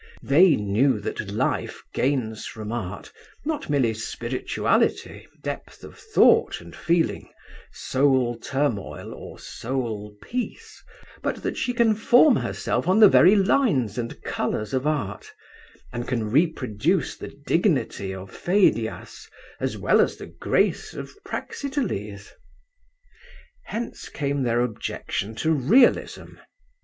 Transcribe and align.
They 0.23 0.55
knew 0.55 0.99
that 0.99 1.29
Life 1.29 1.83
gains 1.93 2.47
from 2.47 2.71
art 2.71 3.11
not 3.45 3.69
merely 3.69 3.93
spirituality, 3.93 5.27
depth 5.43 5.83
of 5.83 5.95
thought 5.95 6.59
and 6.59 6.75
feeling, 6.75 7.29
soul 7.71 8.35
turmoil 8.39 9.13
or 9.13 9.37
soul 9.37 10.15
peace, 10.23 10.83
but 11.21 11.43
that 11.43 11.55
she 11.55 11.71
can 11.71 11.93
form 11.93 12.35
herself 12.37 12.87
on 12.87 12.99
the 12.99 13.07
very 13.07 13.35
lines 13.35 13.99
and 13.99 14.19
colours 14.23 14.73
of 14.73 14.87
art, 14.87 15.31
and 15.93 16.07
can 16.07 16.31
reproduce 16.31 17.15
the 17.15 17.27
dignity 17.45 18.11
of 18.11 18.31
Pheidias 18.31 19.29
as 19.59 19.77
well 19.77 20.01
as 20.01 20.17
the 20.17 20.25
grace 20.25 20.95
of 20.95 21.11
Praxiteles. 21.23 22.33
Hence 23.65 24.09
came 24.09 24.41
their 24.41 24.61
objection 24.61 25.35
to 25.35 25.51
realism. 25.53 26.37